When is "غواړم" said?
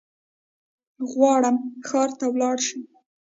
1.11-1.57